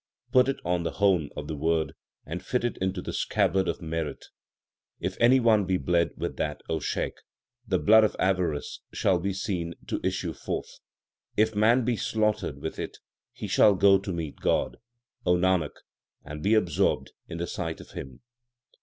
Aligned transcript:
Put 0.31 0.47
it 0.49 0.57
on 0.65 0.81
the 0.81 0.93
hone 0.93 1.29
of 1.37 1.47
the 1.47 1.55
Word, 1.55 1.93
And 2.25 2.43
fit 2.43 2.63
it 2.63 2.75
into 2.77 3.03
the 3.03 3.13
scabbard 3.13 3.67
of 3.67 3.83
merit. 3.83 4.25
If 4.99 5.15
any 5.19 5.39
one 5.39 5.65
be 5.65 5.77
bled 5.77 6.13
with 6.17 6.37
that, 6.37 6.63
O 6.67 6.79
Shaikh, 6.79 7.17
The 7.67 7.77
blood 7.77 8.03
of 8.03 8.15
avarice 8.17 8.79
will 9.03 9.19
be 9.19 9.31
seen 9.33 9.75
to 9.85 10.01
issue 10.03 10.33
forth. 10.33 10.79
If 11.37 11.53
man 11.55 11.85
be 11.85 11.97
slaughtered 11.97 12.57
with 12.63 12.79
it, 12.79 12.97
he 13.31 13.47
shall 13.47 13.75
go 13.75 13.99
to 13.99 14.11
meet 14.11 14.39
God, 14.39 14.77
O 15.23 15.35
Nanak, 15.35 15.75
and 16.25 16.41
be 16.41 16.55
absorbed 16.55 17.11
in 17.27 17.37
the 17.37 17.45
sight 17.45 17.79
of 17.79 17.91
Him. 17.91 18.21